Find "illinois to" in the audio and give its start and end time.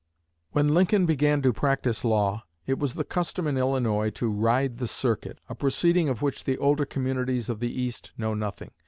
3.55-4.33